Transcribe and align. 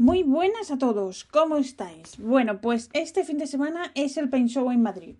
Muy 0.00 0.22
buenas 0.22 0.70
a 0.70 0.78
todos, 0.78 1.26
¿cómo 1.26 1.58
estáis? 1.58 2.16
Bueno, 2.18 2.62
pues 2.62 2.88
este 2.94 3.22
fin 3.22 3.36
de 3.36 3.46
semana 3.46 3.92
es 3.94 4.16
el 4.16 4.30
Paint 4.30 4.48
Show 4.48 4.70
en 4.70 4.80
Madrid. 4.80 5.16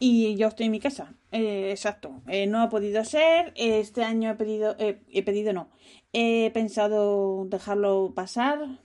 Y 0.00 0.34
yo 0.34 0.48
estoy 0.48 0.66
en 0.66 0.72
mi 0.72 0.80
casa, 0.80 1.14
eh, 1.30 1.70
exacto, 1.70 2.20
eh, 2.26 2.48
no 2.48 2.60
ha 2.60 2.68
podido 2.68 3.04
ser, 3.04 3.52
este 3.54 4.02
año 4.02 4.28
he 4.32 4.34
pedido, 4.34 4.74
eh, 4.80 4.98
he 5.12 5.22
pedido 5.22 5.52
no, 5.52 5.68
he 6.12 6.50
pensado 6.52 7.44
dejarlo 7.44 8.12
pasar, 8.12 8.80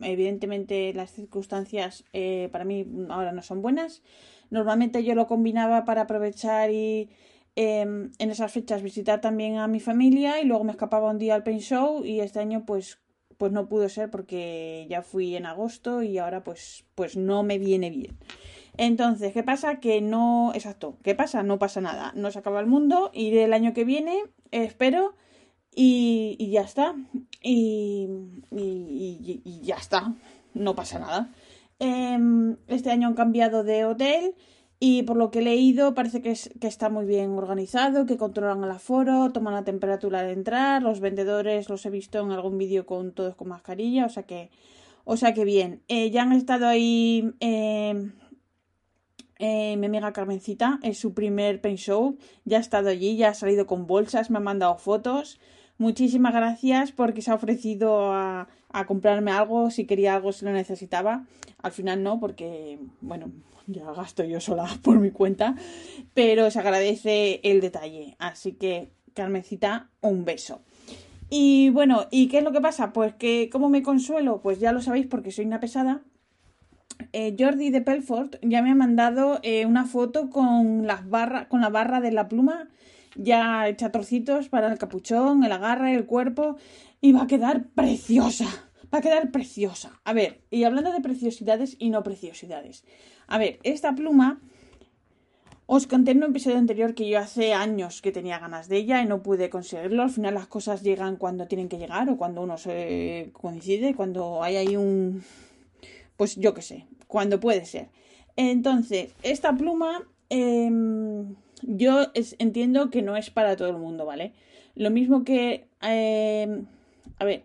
evidentemente 0.00 0.94
las 0.94 1.10
circunstancias 1.10 2.04
para 2.52 2.64
mí 2.64 2.86
ahora 3.08 3.32
no 3.32 3.42
son 3.42 3.62
buenas, 3.62 4.04
normalmente 4.50 5.02
yo 5.02 5.16
lo 5.16 5.26
combinaba 5.26 5.84
para 5.84 6.02
aprovechar 6.02 6.70
y 6.70 7.10
em, 7.56 8.12
en 8.20 8.30
esas 8.30 8.52
fechas 8.52 8.82
visitar 8.84 9.20
también 9.20 9.56
a 9.56 9.66
mi 9.66 9.80
familia 9.80 10.40
y 10.40 10.44
luego 10.44 10.62
me 10.62 10.70
escapaba 10.70 11.10
un 11.10 11.18
día 11.18 11.34
al 11.34 11.42
Paint 11.42 11.62
Show 11.62 12.04
y 12.04 12.20
este 12.20 12.38
año 12.38 12.64
pues 12.64 13.00
pues 13.38 13.52
no 13.52 13.68
pudo 13.68 13.88
ser 13.88 14.10
porque 14.10 14.86
ya 14.88 15.02
fui 15.02 15.36
en 15.36 15.46
agosto 15.46 16.02
y 16.02 16.18
ahora 16.18 16.42
pues, 16.42 16.84
pues 16.94 17.16
no 17.16 17.42
me 17.42 17.58
viene 17.58 17.90
bien. 17.90 18.18
Entonces, 18.76 19.32
¿qué 19.32 19.42
pasa? 19.42 19.80
Que 19.80 20.00
no, 20.00 20.52
exacto, 20.54 20.98
¿qué 21.02 21.14
pasa? 21.14 21.42
No 21.42 21.58
pasa 21.58 21.80
nada, 21.80 22.12
no 22.14 22.30
se 22.30 22.38
acaba 22.38 22.60
el 22.60 22.66
mundo, 22.66 23.10
iré 23.14 23.44
el 23.44 23.52
año 23.52 23.72
que 23.72 23.84
viene, 23.84 24.22
espero, 24.50 25.14
y, 25.74 26.50
ya 26.50 26.62
está, 26.62 26.94
y, 27.42 28.08
y, 28.50 29.42
y, 29.44 29.60
ya 29.62 29.76
está, 29.76 30.14
no 30.54 30.74
pasa 30.74 30.98
nada. 30.98 31.32
Em, 31.78 32.56
este 32.68 32.90
año 32.90 33.08
han 33.08 33.14
cambiado 33.14 33.62
de 33.62 33.84
hotel 33.84 34.34
y 34.78 35.02
por 35.04 35.16
lo 35.16 35.30
que 35.30 35.38
he 35.38 35.42
leído, 35.42 35.94
parece 35.94 36.20
que, 36.20 36.30
es, 36.30 36.50
que 36.60 36.66
está 36.66 36.88
muy 36.90 37.06
bien 37.06 37.30
organizado, 37.30 38.04
que 38.04 38.16
controlan 38.16 38.62
el 38.62 38.70
aforo, 38.70 39.32
toman 39.32 39.54
la 39.54 39.64
temperatura 39.64 40.20
al 40.20 40.30
entrar, 40.30 40.82
los 40.82 41.00
vendedores 41.00 41.68
los 41.68 41.84
he 41.86 41.90
visto 41.90 42.20
en 42.20 42.30
algún 42.30 42.58
vídeo 42.58 42.84
con 42.84 43.12
todos 43.12 43.34
con 43.36 43.48
mascarilla, 43.48 44.06
o 44.06 44.10
sea 44.10 44.24
que, 44.24 44.50
o 45.04 45.16
sea 45.16 45.32
que 45.32 45.44
bien. 45.44 45.82
Eh, 45.88 46.10
ya 46.10 46.22
han 46.22 46.32
estado 46.32 46.66
ahí 46.66 47.32
eh, 47.40 48.10
eh, 49.38 49.76
mi 49.76 49.86
amiga 49.86 50.12
Carmencita, 50.12 50.78
es 50.82 50.98
su 50.98 51.12
primer 51.12 51.60
paint 51.60 51.78
show, 51.78 52.16
ya 52.44 52.58
ha 52.58 52.60
estado 52.60 52.88
allí, 52.88 53.16
ya 53.16 53.30
ha 53.30 53.34
salido 53.34 53.66
con 53.66 53.86
bolsas, 53.86 54.30
me 54.30 54.38
ha 54.38 54.40
mandado 54.40 54.76
fotos. 54.78 55.38
Muchísimas 55.78 56.32
gracias 56.32 56.92
porque 56.92 57.20
se 57.20 57.30
ha 57.30 57.34
ofrecido 57.34 58.12
a, 58.12 58.48
a 58.76 58.84
comprarme 58.84 59.32
algo, 59.32 59.70
si 59.70 59.86
quería 59.86 60.14
algo, 60.14 60.32
si 60.32 60.44
lo 60.44 60.52
necesitaba. 60.52 61.24
Al 61.62 61.72
final 61.72 62.02
no, 62.02 62.20
porque, 62.20 62.78
bueno, 63.00 63.32
ya 63.66 63.90
gasto 63.92 64.22
yo 64.22 64.38
sola 64.38 64.68
por 64.82 65.00
mi 65.00 65.10
cuenta, 65.10 65.56
pero 66.12 66.50
se 66.50 66.58
agradece 66.58 67.40
el 67.42 67.62
detalle. 67.62 68.16
Así 68.18 68.52
que, 68.52 68.92
Carmencita, 69.14 69.88
un 70.02 70.26
beso. 70.26 70.60
Y 71.30 71.70
bueno, 71.70 72.06
¿y 72.10 72.28
qué 72.28 72.38
es 72.38 72.44
lo 72.44 72.52
que 72.52 72.60
pasa? 72.60 72.92
Pues 72.92 73.14
que, 73.14 73.48
¿cómo 73.50 73.70
me 73.70 73.82
consuelo? 73.82 74.42
Pues 74.42 74.60
ya 74.60 74.72
lo 74.72 74.82
sabéis 74.82 75.06
porque 75.06 75.30
soy 75.30 75.46
una 75.46 75.58
pesada. 75.58 76.02
Eh, 77.12 77.34
Jordi 77.38 77.70
de 77.70 77.80
Pelfort 77.80 78.36
ya 78.42 78.60
me 78.60 78.70
ha 78.70 78.74
mandado 78.74 79.40
eh, 79.42 79.64
una 79.64 79.86
foto 79.86 80.28
con 80.28 80.86
las 80.86 81.08
barras, 81.08 81.46
con 81.46 81.62
la 81.62 81.70
barra 81.70 82.00
de 82.00 82.12
la 82.12 82.28
pluma 82.28 82.68
ya 83.16 83.66
hecha 83.68 83.90
trocitos 83.90 84.48
para 84.48 84.70
el 84.70 84.78
capuchón, 84.78 85.44
el 85.44 85.52
agarre, 85.52 85.94
el 85.94 86.06
cuerpo 86.06 86.56
y 87.00 87.12
va 87.12 87.22
a 87.22 87.26
quedar 87.26 87.68
preciosa. 87.68 88.65
Va 88.92 88.98
a 88.98 89.02
quedar 89.02 89.30
preciosa. 89.30 90.00
A 90.04 90.12
ver, 90.12 90.40
y 90.50 90.64
hablando 90.64 90.92
de 90.92 91.00
preciosidades 91.00 91.76
y 91.78 91.90
no 91.90 92.02
preciosidades. 92.02 92.84
A 93.26 93.38
ver, 93.38 93.58
esta 93.62 93.94
pluma 93.94 94.40
os 95.66 95.88
conté 95.88 96.12
en 96.12 96.18
un 96.18 96.30
episodio 96.30 96.58
anterior 96.58 96.94
que 96.94 97.08
yo 97.08 97.18
hace 97.18 97.52
años 97.52 98.00
que 98.00 98.12
tenía 98.12 98.38
ganas 98.38 98.68
de 98.68 98.76
ella 98.76 99.02
y 99.02 99.06
no 99.06 99.22
pude 99.22 99.50
conseguirlo. 99.50 100.04
Al 100.04 100.10
final 100.10 100.34
las 100.34 100.46
cosas 100.46 100.82
llegan 100.82 101.16
cuando 101.16 101.48
tienen 101.48 101.68
que 101.68 101.78
llegar 101.78 102.08
o 102.08 102.16
cuando 102.16 102.42
uno 102.42 102.56
se 102.56 103.30
coincide, 103.32 103.94
cuando 103.94 104.44
hay 104.44 104.56
ahí 104.56 104.76
un... 104.76 105.24
Pues 106.16 106.36
yo 106.36 106.54
qué 106.54 106.62
sé, 106.62 106.86
cuando 107.08 107.40
puede 107.40 107.64
ser. 107.66 107.88
Entonces, 108.36 109.12
esta 109.22 109.56
pluma 109.56 110.08
em, 110.30 111.34
yo 111.62 112.12
entiendo 112.38 112.90
que 112.90 113.02
no 113.02 113.16
es 113.16 113.30
para 113.30 113.56
todo 113.56 113.68
el 113.68 113.76
mundo, 113.76 114.06
¿vale? 114.06 114.32
Lo 114.76 114.90
mismo 114.90 115.24
que... 115.24 115.66
Em, 115.82 116.66
a 117.18 117.24
ver, 117.24 117.44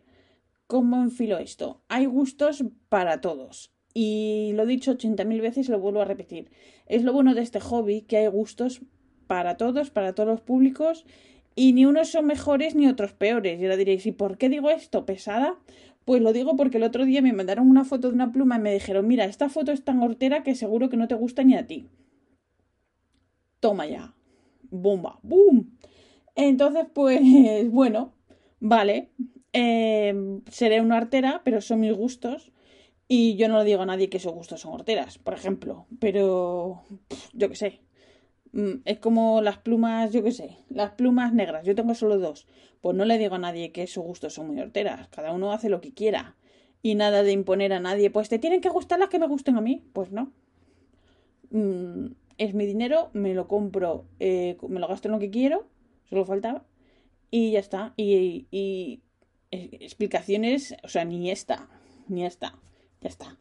¿cómo 0.71 1.03
enfilo 1.03 1.37
esto? 1.37 1.81
Hay 1.89 2.05
gustos 2.05 2.63
para 2.87 3.19
todos. 3.19 3.73
Y 3.93 4.51
lo 4.55 4.63
he 4.63 4.67
dicho 4.67 4.93
80.000 4.93 5.41
veces 5.41 5.67
y 5.67 5.71
lo 5.71 5.81
vuelvo 5.81 5.99
a 5.99 6.05
repetir. 6.05 6.49
Es 6.85 7.03
lo 7.03 7.11
bueno 7.11 7.35
de 7.35 7.41
este 7.41 7.59
hobby, 7.59 8.03
que 8.03 8.15
hay 8.15 8.27
gustos 8.27 8.79
para 9.27 9.57
todos, 9.57 9.89
para 9.89 10.15
todos 10.15 10.29
los 10.29 10.39
públicos, 10.39 11.05
y 11.55 11.73
ni 11.73 11.85
unos 11.85 12.07
son 12.07 12.25
mejores 12.25 12.73
ni 12.73 12.87
otros 12.87 13.11
peores. 13.11 13.59
Y 13.59 13.63
ahora 13.65 13.75
diréis, 13.75 14.05
¿y 14.05 14.13
por 14.13 14.37
qué 14.37 14.47
digo 14.47 14.69
esto? 14.69 15.05
¿Pesada? 15.05 15.59
Pues 16.05 16.21
lo 16.21 16.31
digo 16.31 16.55
porque 16.55 16.77
el 16.77 16.83
otro 16.83 17.03
día 17.03 17.21
me 17.21 17.33
mandaron 17.33 17.69
una 17.69 17.83
foto 17.83 18.07
de 18.07 18.13
una 18.13 18.31
pluma 18.31 18.55
y 18.55 18.61
me 18.61 18.73
dijeron, 18.73 19.05
mira, 19.05 19.25
esta 19.25 19.49
foto 19.49 19.73
es 19.73 19.83
tan 19.83 20.01
hortera 20.01 20.41
que 20.41 20.55
seguro 20.55 20.87
que 20.87 20.95
no 20.95 21.09
te 21.09 21.15
gusta 21.15 21.43
ni 21.43 21.55
a 21.55 21.67
ti. 21.67 21.89
Toma 23.59 23.87
ya. 23.87 24.13
Bomba. 24.69 25.19
¡Boom! 25.21 25.77
Entonces, 26.33 26.85
pues, 26.93 27.19
bueno, 27.69 28.13
vale. 28.61 29.09
Eh, 29.53 30.13
seré 30.49 30.81
una 30.81 30.97
artera, 30.97 31.41
pero 31.43 31.61
son 31.61 31.81
mis 31.81 31.93
gustos. 31.93 32.51
Y 33.07 33.35
yo 33.35 33.49
no 33.49 33.59
le 33.59 33.65
digo 33.65 33.81
a 33.81 33.85
nadie 33.85 34.09
que 34.09 34.17
esos 34.17 34.33
gustos 34.33 34.61
son 34.61 34.73
horteras, 34.73 35.17
por 35.17 35.33
ejemplo. 35.33 35.85
Pero 35.99 36.83
yo 37.33 37.49
qué 37.49 37.55
sé. 37.55 37.81
Mm, 38.53 38.81
es 38.85 38.99
como 38.99 39.41
las 39.41 39.57
plumas, 39.57 40.11
yo 40.13 40.23
qué 40.23 40.31
sé, 40.31 40.57
las 40.69 40.91
plumas 40.91 41.33
negras. 41.33 41.65
Yo 41.65 41.75
tengo 41.75 41.93
solo 41.95 42.17
dos. 42.19 42.47
Pues 42.81 42.95
no 42.95 43.05
le 43.05 43.17
digo 43.17 43.35
a 43.35 43.39
nadie 43.39 43.71
que 43.71 43.87
sus 43.87 44.03
gustos 44.03 44.33
son 44.33 44.47
muy 44.47 44.59
horteras. 44.61 45.07
Cada 45.09 45.33
uno 45.33 45.51
hace 45.51 45.69
lo 45.69 45.81
que 45.81 45.93
quiera. 45.93 46.35
Y 46.81 46.95
nada 46.95 47.23
de 47.23 47.31
imponer 47.33 47.73
a 47.73 47.79
nadie. 47.79 48.09
Pues 48.11 48.29
te 48.29 48.39
tienen 48.39 48.61
que 48.61 48.69
gustar 48.69 48.99
las 48.99 49.09
que 49.09 49.19
me 49.19 49.27
gusten 49.27 49.57
a 49.57 49.61
mí. 49.61 49.83
Pues 49.93 50.11
no. 50.11 50.31
Mm, 51.51 52.13
es 52.37 52.53
mi 52.53 52.65
dinero, 52.65 53.09
me 53.13 53.33
lo 53.33 53.47
compro, 53.47 54.05
eh, 54.19 54.57
me 54.67 54.79
lo 54.79 54.87
gasto 54.87 55.07
en 55.07 55.13
lo 55.13 55.19
que 55.19 55.29
quiero. 55.29 55.67
Solo 56.09 56.25
faltaba. 56.25 56.63
Y 57.29 57.51
ya 57.51 57.59
está. 57.59 57.93
Y, 57.97 58.47
y 58.51 59.01
explicaciones, 59.51 60.75
o 60.83 60.87
sea, 60.87 61.05
ni 61.05 61.29
esta, 61.29 61.67
ni 62.07 62.25
esta. 62.25 62.55
Ya 63.01 63.09
está. 63.09 63.37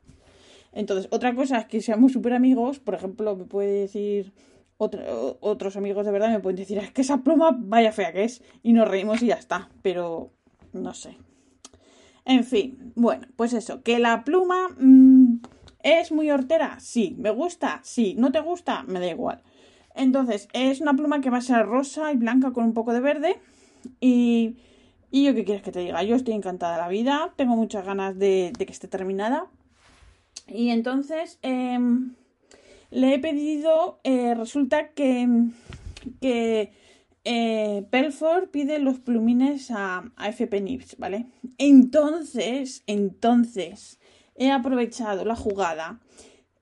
Entonces, 0.72 1.08
otra 1.10 1.34
cosa 1.34 1.58
es 1.58 1.66
que 1.66 1.80
seamos 1.80 2.12
súper 2.12 2.32
amigos, 2.32 2.78
por 2.78 2.94
ejemplo, 2.94 3.36
me 3.36 3.44
puede 3.44 3.80
decir 3.80 4.32
otros 4.76 5.76
amigos 5.76 6.06
de 6.06 6.12
verdad, 6.12 6.30
me 6.30 6.40
pueden 6.40 6.56
decir, 6.56 6.78
es 6.78 6.90
que 6.90 7.02
esa 7.02 7.18
pluma 7.18 7.54
vaya 7.58 7.92
fea 7.92 8.12
que 8.12 8.24
es, 8.24 8.42
y 8.62 8.72
nos 8.72 8.88
reímos 8.88 9.22
y 9.22 9.26
ya 9.26 9.34
está, 9.34 9.68
pero 9.82 10.30
no 10.72 10.94
sé. 10.94 11.18
En 12.24 12.44
fin, 12.44 12.92
bueno, 12.94 13.26
pues 13.36 13.52
eso, 13.52 13.82
que 13.82 13.98
la 13.98 14.24
pluma 14.24 14.68
mm, 14.78 15.40
es 15.82 16.12
muy 16.12 16.30
hortera, 16.30 16.80
sí, 16.80 17.14
me 17.18 17.30
gusta, 17.30 17.80
sí, 17.82 18.14
no 18.16 18.32
te 18.32 18.40
gusta, 18.40 18.84
me 18.84 19.00
da 19.00 19.08
igual. 19.08 19.42
Entonces, 19.94 20.48
es 20.54 20.80
una 20.80 20.94
pluma 20.94 21.20
que 21.20 21.30
va 21.30 21.38
a 21.38 21.42
ser 21.42 21.66
rosa 21.66 22.12
y 22.12 22.16
blanca 22.16 22.52
con 22.52 22.64
un 22.64 22.72
poco 22.72 22.94
de 22.94 23.00
verde 23.00 23.36
y 24.00 24.56
y 25.10 25.24
yo 25.24 25.34
qué 25.34 25.44
quieres 25.44 25.62
que 25.62 25.72
te 25.72 25.80
diga, 25.80 26.02
yo 26.02 26.16
estoy 26.16 26.34
encantada 26.34 26.74
de 26.74 26.82
la 26.82 26.88
vida, 26.88 27.32
tengo 27.36 27.56
muchas 27.56 27.84
ganas 27.84 28.18
de, 28.18 28.52
que 28.56 28.64
esté 28.64 28.88
terminada. 28.88 29.46
Y 30.46 30.70
entonces 30.70 31.38
em, 31.42 32.14
le 32.90 33.14
he 33.14 33.18
pedido, 33.18 34.00
eh, 34.04 34.34
resulta 34.34 34.88
que, 34.90 35.28
que 36.20 36.72
eh, 37.24 37.86
Pelford 37.90 38.48
pide 38.50 38.78
los 38.78 38.98
plumines 38.98 39.70
a, 39.70 40.10
a 40.16 40.28
FP 40.28 40.60
Nips, 40.60 40.96
¿vale? 40.98 41.26
Entonces, 41.58 42.82
entonces, 42.86 44.00
he 44.36 44.50
aprovechado 44.50 45.24
la 45.24 45.36
jugada 45.36 46.00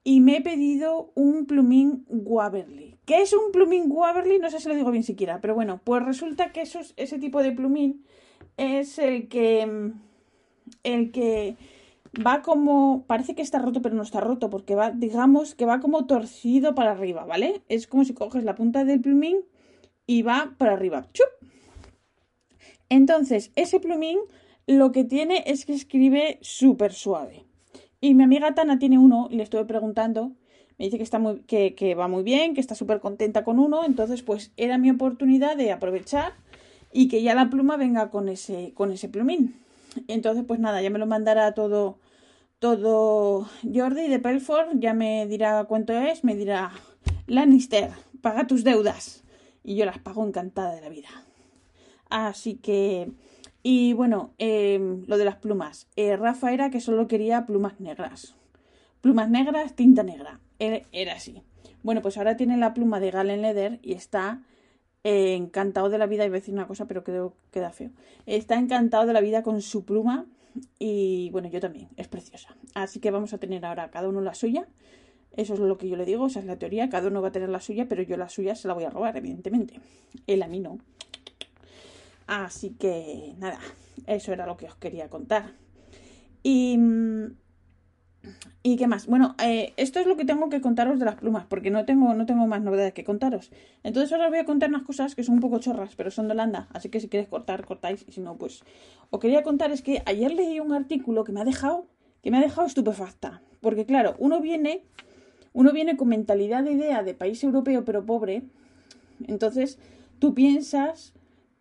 y 0.02 0.20
me 0.20 0.38
he 0.38 0.40
pedido 0.40 1.12
un 1.14 1.46
plumín 1.46 2.04
Waverly. 2.08 2.96
¿Qué 3.04 3.22
es 3.22 3.32
un 3.32 3.52
plumín 3.52 3.84
Waverly? 3.88 4.38
No 4.38 4.50
sé 4.50 4.58
si 4.58 4.68
lo 4.68 4.74
digo 4.74 4.90
bien 4.90 5.04
siquiera, 5.04 5.40
pero 5.40 5.54
bueno, 5.54 5.80
pues 5.84 6.04
resulta 6.04 6.50
que 6.50 6.62
esos, 6.62 6.94
ese 6.96 7.18
tipo 7.18 7.42
de 7.42 7.52
plumín 7.52 8.04
es 8.58 8.98
el 8.98 9.28
que. 9.28 9.92
El 10.82 11.10
que 11.12 11.56
va 12.24 12.42
como. 12.42 13.04
Parece 13.06 13.34
que 13.34 13.42
está 13.42 13.58
roto, 13.58 13.80
pero 13.80 13.94
no 13.94 14.02
está 14.02 14.20
roto, 14.20 14.50
porque 14.50 14.74
va, 14.74 14.90
digamos, 14.90 15.54
que 15.54 15.64
va 15.64 15.80
como 15.80 16.06
torcido 16.06 16.74
para 16.74 16.90
arriba, 16.90 17.24
¿vale? 17.24 17.62
Es 17.68 17.86
como 17.86 18.04
si 18.04 18.12
coges 18.12 18.44
la 18.44 18.54
punta 18.54 18.84
del 18.84 19.00
plumín 19.00 19.38
y 20.06 20.22
va 20.22 20.54
para 20.58 20.74
arriba. 20.74 21.06
¡Chup! 21.12 21.26
Entonces, 22.90 23.52
ese 23.56 23.80
plumín 23.80 24.18
Lo 24.66 24.92
que 24.92 25.04
tiene 25.04 25.44
es 25.46 25.64
que 25.64 25.72
escribe 25.72 26.38
súper 26.42 26.92
suave. 26.92 27.46
Y 28.02 28.14
mi 28.14 28.24
amiga 28.24 28.54
Tana 28.54 28.78
tiene 28.78 28.98
uno 28.98 29.28
y 29.30 29.36
le 29.36 29.42
estuve 29.42 29.64
preguntando. 29.64 30.32
Me 30.78 30.84
dice 30.84 30.98
que, 30.98 31.02
está 31.02 31.18
muy, 31.18 31.40
que, 31.40 31.74
que 31.74 31.94
va 31.94 32.06
muy 32.06 32.22
bien, 32.22 32.54
que 32.54 32.60
está 32.60 32.74
súper 32.74 33.00
contenta 33.00 33.44
con 33.44 33.58
uno. 33.58 33.84
Entonces, 33.84 34.22
pues 34.22 34.52
era 34.58 34.76
mi 34.76 34.90
oportunidad 34.90 35.56
de 35.56 35.72
aprovechar 35.72 36.34
y 36.92 37.08
que 37.08 37.22
ya 37.22 37.34
la 37.34 37.50
pluma 37.50 37.76
venga 37.76 38.10
con 38.10 38.28
ese, 38.28 38.72
con 38.74 38.92
ese 38.92 39.08
plumín. 39.08 39.54
Entonces, 40.06 40.44
pues 40.46 40.60
nada, 40.60 40.82
ya 40.82 40.90
me 40.90 40.98
lo 40.98 41.06
mandará 41.06 41.52
todo, 41.52 41.98
todo 42.58 43.48
Jordi 43.62 44.08
de 44.08 44.18
Pelford, 44.18 44.78
ya 44.78 44.94
me 44.94 45.26
dirá 45.26 45.64
cuánto 45.64 45.92
es, 45.92 46.24
me 46.24 46.34
dirá, 46.34 46.72
Lannister, 47.26 47.90
paga 48.20 48.46
tus 48.46 48.64
deudas. 48.64 49.24
Y 49.64 49.76
yo 49.76 49.84
las 49.84 49.98
pago 49.98 50.26
encantada 50.26 50.74
de 50.74 50.80
la 50.80 50.88
vida. 50.88 51.08
Así 52.08 52.54
que, 52.54 53.12
y 53.62 53.92
bueno, 53.92 54.32
em, 54.38 55.04
lo 55.06 55.18
de 55.18 55.24
las 55.24 55.36
plumas. 55.36 55.88
Eh, 55.96 56.16
Rafa 56.16 56.52
era 56.52 56.70
que 56.70 56.80
solo 56.80 57.06
quería 57.06 57.44
plumas 57.44 57.80
negras. 57.80 58.34
Plumas 59.02 59.28
negras, 59.28 59.74
tinta 59.74 60.02
negra. 60.02 60.40
era 60.58 61.14
así. 61.14 61.42
Bueno, 61.82 62.02
pues 62.02 62.16
ahora 62.18 62.36
tiene 62.36 62.56
la 62.56 62.74
pluma 62.74 62.98
de 62.98 63.10
Galen 63.10 63.42
Leather 63.42 63.78
y 63.82 63.92
está 63.92 64.42
eh, 65.08 65.34
encantado 65.34 65.88
de 65.88 65.96
la 65.96 66.06
vida. 66.06 66.26
Iba 66.26 66.36
a 66.36 66.40
decir 66.40 66.52
una 66.52 66.66
cosa, 66.66 66.86
pero 66.86 67.02
creo 67.02 67.30
que 67.30 67.60
queda 67.60 67.70
feo. 67.70 67.90
Está 68.26 68.58
encantado 68.58 69.06
de 69.06 69.14
la 69.14 69.22
vida 69.22 69.42
con 69.42 69.62
su 69.62 69.86
pluma 69.86 70.26
y 70.78 71.30
bueno, 71.30 71.48
yo 71.48 71.60
también. 71.60 71.88
Es 71.96 72.08
preciosa. 72.08 72.54
Así 72.74 73.00
que 73.00 73.10
vamos 73.10 73.32
a 73.32 73.38
tener 73.38 73.64
ahora 73.64 73.90
cada 73.90 74.10
uno 74.10 74.20
la 74.20 74.34
suya. 74.34 74.68
Eso 75.34 75.54
es 75.54 75.60
lo 75.60 75.78
que 75.78 75.88
yo 75.88 75.96
le 75.96 76.04
digo, 76.04 76.26
esa 76.26 76.40
es 76.40 76.44
la 76.44 76.58
teoría. 76.58 76.90
Cada 76.90 77.08
uno 77.08 77.22
va 77.22 77.28
a 77.28 77.32
tener 77.32 77.48
la 77.48 77.60
suya, 77.60 77.86
pero 77.88 78.02
yo 78.02 78.18
la 78.18 78.28
suya 78.28 78.54
se 78.54 78.68
la 78.68 78.74
voy 78.74 78.84
a 78.84 78.90
robar, 78.90 79.16
evidentemente. 79.16 79.80
Él 80.26 80.42
a 80.42 80.46
mí 80.46 80.60
no. 80.60 80.78
Así 82.26 82.70
que 82.70 83.34
nada, 83.38 83.60
eso 84.06 84.34
era 84.34 84.44
lo 84.44 84.58
que 84.58 84.66
os 84.66 84.74
quería 84.74 85.08
contar. 85.08 85.54
Y 86.42 86.76
mm, 86.76 87.36
¿Y 88.62 88.76
qué 88.76 88.86
más? 88.86 89.06
Bueno, 89.06 89.34
eh, 89.42 89.72
esto 89.76 90.00
es 90.00 90.06
lo 90.06 90.16
que 90.16 90.24
tengo 90.24 90.48
que 90.48 90.60
contaros 90.60 90.98
de 90.98 91.04
las 91.04 91.14
plumas, 91.14 91.46
porque 91.46 91.70
no 91.70 91.84
tengo, 91.84 92.12
no 92.14 92.26
tengo 92.26 92.46
más 92.46 92.62
novedades 92.62 92.92
que 92.92 93.04
contaros. 93.04 93.50
Entonces 93.82 94.12
ahora 94.12 94.26
os 94.26 94.30
voy 94.30 94.40
a 94.40 94.44
contar 94.44 94.68
unas 94.68 94.82
cosas 94.82 95.14
que 95.14 95.22
son 95.22 95.36
un 95.36 95.40
poco 95.40 95.58
chorras, 95.58 95.94
pero 95.96 96.10
son 96.10 96.28
de 96.28 96.32
Holanda, 96.32 96.68
así 96.72 96.88
que 96.88 97.00
si 97.00 97.08
queréis 97.08 97.28
cortar, 97.28 97.64
cortáis, 97.64 98.04
y 98.06 98.12
si 98.12 98.20
no, 98.20 98.36
pues... 98.36 98.62
Os 99.10 99.20
quería 99.20 99.42
contar 99.42 99.70
es 99.70 99.80
que 99.80 100.02
ayer 100.04 100.32
leí 100.32 100.60
un 100.60 100.72
artículo 100.72 101.24
que 101.24 101.32
me 101.32 101.40
ha 101.40 101.44
dejado, 101.44 101.86
que 102.22 102.30
me 102.30 102.38
ha 102.38 102.40
dejado 102.40 102.66
estupefacta. 102.66 103.40
Porque 103.60 103.86
claro, 103.86 104.14
uno 104.18 104.40
viene, 104.40 104.82
uno 105.52 105.72
viene 105.72 105.96
con 105.96 106.08
mentalidad 106.08 106.62
de 106.62 106.72
idea 106.72 107.02
de 107.02 107.14
país 107.14 107.42
europeo 107.42 107.84
pero 107.84 108.04
pobre, 108.04 108.42
entonces 109.26 109.78
tú 110.18 110.34
piensas 110.34 111.14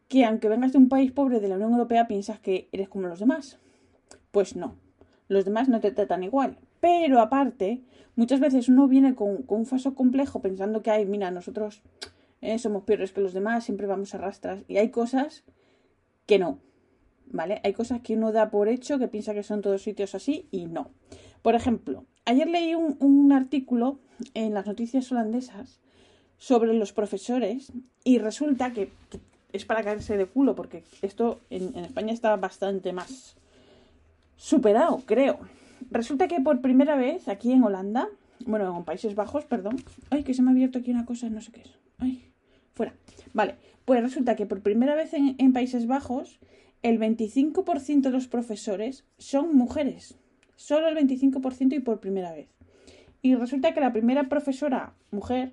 que 0.08 0.26
aunque 0.26 0.50
vengas 0.50 0.72
de 0.72 0.78
un 0.78 0.90
país 0.90 1.12
pobre 1.12 1.40
de 1.40 1.48
la 1.48 1.56
Unión 1.56 1.72
Europea, 1.72 2.08
piensas 2.08 2.40
que 2.40 2.70
eres 2.72 2.90
como 2.90 3.08
los 3.08 3.20
demás. 3.20 3.60
Pues 4.32 4.56
no, 4.56 4.76
los 5.28 5.46
demás 5.46 5.70
no 5.70 5.80
te 5.80 5.92
tratan 5.92 6.24
igual. 6.24 6.58
Pero 6.80 7.20
aparte, 7.20 7.82
muchas 8.16 8.40
veces 8.40 8.70
uno 8.70 8.88
viene 8.88 9.16
con, 9.16 9.46
un 9.48 9.66
falso 9.66 9.96
complejo 9.96 10.42
pensando 10.42 10.82
que, 10.82 10.92
hay, 10.92 11.06
mira, 11.06 11.32
nosotros 11.32 11.82
eh, 12.42 12.60
somos 12.60 12.84
peores 12.84 13.12
que 13.12 13.22
los 13.22 13.34
demás, 13.34 13.64
siempre 13.64 13.88
vamos 13.88 14.14
a 14.14 14.18
rastras. 14.18 14.64
Y 14.68 14.78
hay 14.78 14.90
cosas 14.90 15.44
que 16.26 16.40
no. 16.40 16.60
¿Vale? 17.30 17.60
Hay 17.64 17.74
cosas 17.74 18.02
que 18.02 18.16
uno 18.16 18.32
da 18.32 18.50
por 18.50 18.70
hecho, 18.70 19.00
que 19.00 19.10
piensa 19.10 19.34
que 19.34 19.44
son 19.44 19.62
todos 19.62 19.82
sitios 19.82 20.16
así 20.16 20.48
y 20.50 20.66
no. 20.66 20.92
Por 21.42 21.56
ejemplo, 21.56 22.06
ayer 22.26 22.48
leí 22.48 22.74
un, 22.74 23.32
artículo 23.34 24.00
en 24.34 24.54
las 24.54 24.66
noticias 24.66 25.12
holandesas 25.12 25.82
sobre 26.38 26.74
los 26.74 26.94
profesores 26.94 27.74
y 28.06 28.20
resulta 28.20 28.72
que, 28.72 28.92
es 29.52 29.66
para 29.66 29.84
caerse 29.84 30.16
de 30.18 30.26
culo 30.26 30.56
porque 30.56 30.84
esto 31.02 31.42
en 31.50 31.76
España 31.78 32.14
está 32.14 32.36
bastante 32.36 32.94
más 32.94 33.36
superado, 34.38 35.04
creo. 35.06 35.40
Resulta 35.92 36.28
que 36.28 36.40
por 36.40 36.62
primera 36.62 36.96
vez 36.96 37.28
aquí 37.28 37.52
en 37.52 37.64
Holanda, 37.64 38.08
bueno, 38.46 38.76
en 38.78 38.84
Países 38.86 39.16
Bajos, 39.16 39.46
perdón. 39.46 39.78
Ay, 40.10 40.24
que 40.24 40.34
se 40.34 40.42
me 40.42 40.50
ha 40.50 40.54
abierto 40.54 40.80
aquí 40.80 40.92
una 40.92 41.06
cosa, 41.06 41.30
no 41.30 41.42
sé 41.42 41.52
qué 41.52 41.62
es. 41.62 41.72
Ay, 41.98 42.32
fuera. 42.74 42.94
Vale, 43.34 43.56
pues 43.86 44.02
resulta 44.02 44.36
que 44.36 44.46
por 44.46 44.62
primera 44.62 44.96
vez 44.96 45.14
en, 45.14 45.54
Países 45.54 45.88
Bajos, 45.88 46.40
el 46.84 47.00
25% 47.00 48.02
de 48.02 48.10
los 48.12 48.28
profesores 48.28 49.06
son 49.18 49.56
mujeres. 49.56 50.18
Solo 50.56 50.88
el 50.88 50.96
25% 50.96 51.74
y 51.74 51.80
por 51.80 52.00
primera 52.00 52.32
vez. 52.32 52.48
Y 53.22 53.36
resulta 53.36 53.74
que 53.74 53.82
la 53.82 53.92
primera 53.92 54.30
profesora 54.30 54.94
mujer, 55.12 55.52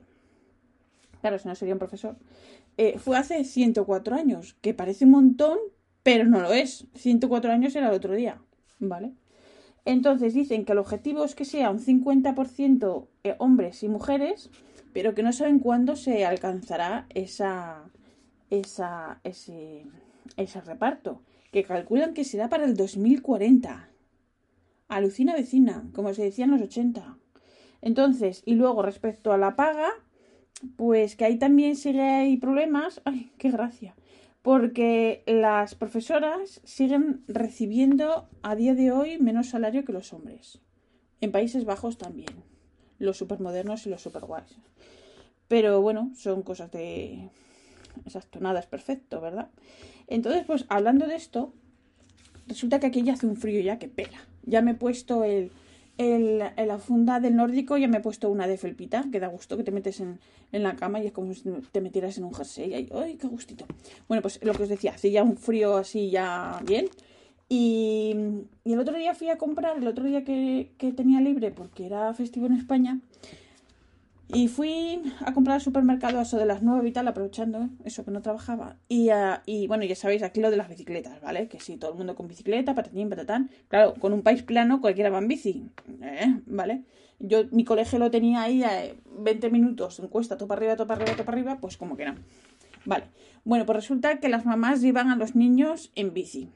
claro, 1.20 1.38
si 1.38 1.48
no 1.48 1.54
sería 1.54 1.74
un 1.74 1.78
profesor, 1.78 2.16
eh, 2.76 2.98
fue 2.98 3.16
hace 3.16 3.44
104 3.44 4.16
años, 4.16 4.56
que 4.60 4.74
parece 4.74 5.04
un 5.04 5.12
montón, 5.12 5.58
pero 6.02 6.24
no 6.24 6.40
lo 6.40 6.52
es. 6.52 6.86
104 6.94 7.52
años 7.52 7.74
era 7.76 7.88
el 7.88 7.94
otro 7.94 8.14
día. 8.14 8.40
¿Vale? 8.78 9.12
Entonces 9.84 10.32
dicen 10.32 10.64
que 10.64 10.72
el 10.72 10.78
objetivo 10.78 11.24
es 11.24 11.34
que 11.34 11.44
sea 11.44 11.70
un 11.70 11.78
50% 11.78 13.06
eh, 13.24 13.34
hombres 13.38 13.82
y 13.82 13.88
mujeres, 13.88 14.50
pero 14.92 15.14
que 15.14 15.22
no 15.22 15.32
saben 15.32 15.58
cuándo 15.58 15.96
se 15.96 16.24
alcanzará 16.24 17.06
esa, 17.10 17.90
esa, 18.50 19.20
ese, 19.24 19.84
ese 20.36 20.60
reparto, 20.62 21.20
que 21.50 21.64
calculan 21.64 22.14
que 22.14 22.24
será 22.24 22.48
para 22.48 22.64
el 22.64 22.76
2040. 22.76 23.90
Alucina 24.88 25.34
vecina, 25.34 25.84
como 25.92 26.14
se 26.14 26.22
decía 26.22 26.46
en 26.46 26.52
los 26.52 26.62
80. 26.62 27.18
Entonces, 27.82 28.42
y 28.46 28.54
luego 28.54 28.82
respecto 28.82 29.32
a 29.32 29.38
la 29.38 29.56
paga, 29.56 29.90
pues 30.76 31.16
que 31.16 31.26
ahí 31.26 31.38
también 31.38 31.76
sigue 31.76 32.00
hay 32.00 32.36
problemas. 32.38 33.02
Ay, 33.04 33.32
qué 33.36 33.50
gracia 33.50 33.94
porque 34.44 35.22
las 35.26 35.74
profesoras 35.74 36.60
siguen 36.64 37.24
recibiendo 37.28 38.28
a 38.42 38.54
día 38.54 38.74
de 38.74 38.92
hoy 38.92 39.16
menos 39.18 39.48
salario 39.48 39.86
que 39.86 39.94
los 39.94 40.12
hombres. 40.12 40.58
En 41.22 41.32
Países 41.32 41.64
Bajos 41.64 41.96
también. 41.96 42.28
Los 42.98 43.16
supermodernos 43.16 43.86
y 43.86 43.88
los 43.88 44.02
superguays. 44.02 44.58
Pero 45.48 45.80
bueno, 45.80 46.12
son 46.14 46.42
cosas 46.42 46.70
de... 46.72 47.30
Exacto, 48.04 48.38
nada 48.38 48.60
es 48.60 48.66
perfecto, 48.66 49.22
¿verdad? 49.22 49.48
Entonces, 50.08 50.44
pues 50.46 50.66
hablando 50.68 51.06
de 51.06 51.14
esto, 51.14 51.54
resulta 52.46 52.80
que 52.80 52.88
aquí 52.88 53.02
ya 53.02 53.14
hace 53.14 53.26
un 53.26 53.36
frío 53.36 53.62
ya 53.62 53.78
que 53.78 53.88
pela. 53.88 54.28
Ya 54.42 54.60
me 54.60 54.72
he 54.72 54.74
puesto 54.74 55.24
el, 55.24 55.52
el, 55.98 56.42
en 56.56 56.68
la 56.68 56.78
funda 56.78 57.20
del 57.20 57.36
nórdico 57.36 57.76
ya 57.76 57.88
me 57.88 57.98
he 57.98 58.00
puesto 58.00 58.30
una 58.30 58.46
de 58.46 58.56
felpita, 58.56 59.04
que 59.10 59.20
da 59.20 59.28
gusto, 59.28 59.56
que 59.56 59.64
te 59.64 59.70
metes 59.70 60.00
en, 60.00 60.18
la 60.52 60.76
cama 60.76 61.00
y 61.00 61.06
es 61.06 61.12
como 61.12 61.34
si 61.34 61.42
te 61.72 61.80
metieras 61.80 62.18
en 62.18 62.24
un 62.24 62.34
jersey. 62.34 62.88
¡Ay, 62.94 63.16
qué 63.16 63.26
gustito! 63.26 63.66
Bueno, 64.08 64.22
pues 64.22 64.40
lo 64.42 64.52
que 64.54 64.64
os 64.64 64.68
decía, 64.68 64.92
hace 64.92 65.10
ya 65.10 65.22
un 65.22 65.36
frío 65.36 65.76
así 65.76 66.10
ya 66.10 66.60
bien. 66.66 66.86
Y, 67.48 68.14
el 68.64 68.78
otro 68.78 68.96
día 68.96 69.14
fui 69.14 69.28
a 69.28 69.38
comprar, 69.38 69.76
el 69.76 69.86
otro 69.86 70.04
día 70.04 70.24
que, 70.24 70.72
que 70.78 70.92
tenía 70.92 71.20
libre, 71.20 71.50
porque 71.50 71.86
era 71.86 72.12
festivo 72.14 72.46
en 72.46 72.54
España, 72.54 73.00
y 74.28 74.48
fui 74.48 75.02
a 75.20 75.34
comprar 75.34 75.56
al 75.56 75.60
supermercado 75.60 76.20
eso 76.20 76.38
de 76.38 76.46
las 76.46 76.62
nueve 76.62 76.88
y 76.88 76.92
tal, 76.92 77.06
aprovechando 77.08 77.68
eso 77.84 78.04
que 78.04 78.10
no 78.10 78.22
trabajaba. 78.22 78.76
Y, 78.88 79.10
uh, 79.10 79.40
y 79.44 79.66
bueno, 79.66 79.84
ya 79.84 79.94
sabéis, 79.94 80.22
aquí 80.22 80.40
lo 80.40 80.50
de 80.50 80.56
las 80.56 80.68
bicicletas, 80.68 81.20
¿vale? 81.20 81.48
Que 81.48 81.60
sí, 81.60 81.76
todo 81.76 81.92
el 81.92 81.98
mundo 81.98 82.14
con 82.14 82.26
bicicleta, 82.26 82.74
patatín, 82.74 83.10
patatán. 83.10 83.50
Claro, 83.68 83.94
con 83.94 84.12
un 84.12 84.22
país 84.22 84.42
plano 84.42 84.80
cualquiera 84.80 85.10
va 85.10 85.18
en 85.18 85.28
bici, 85.28 85.68
¿eh? 86.02 86.40
¿vale? 86.46 86.84
Yo, 87.18 87.44
mi 87.50 87.64
colegio 87.64 87.98
lo 87.98 88.10
tenía 88.10 88.42
ahí 88.42 88.62
a 88.64 88.94
20 89.18 89.50
minutos, 89.50 89.98
en 90.00 90.08
cuesta, 90.08 90.36
topa 90.36 90.54
arriba, 90.54 90.76
topa 90.76 90.94
arriba, 90.94 91.16
topa 91.16 91.32
arriba, 91.32 91.58
pues 91.60 91.76
como 91.76 91.96
que 91.96 92.06
no. 92.06 92.14
Vale. 92.86 93.04
Bueno, 93.44 93.66
pues 93.66 93.76
resulta 93.76 94.20
que 94.20 94.28
las 94.28 94.46
mamás 94.46 94.80
llevan 94.80 95.10
a 95.10 95.16
los 95.16 95.36
niños 95.36 95.92
en 95.94 96.14
bici, 96.14 96.48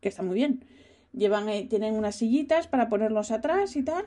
que 0.00 0.08
está 0.08 0.22
muy 0.22 0.34
bien. 0.34 0.64
Llevan, 1.12 1.48
eh, 1.48 1.66
tienen 1.68 1.94
unas 1.94 2.16
sillitas 2.16 2.66
para 2.68 2.88
ponerlos 2.90 3.30
atrás 3.30 3.76
y 3.76 3.82
tal 3.82 4.04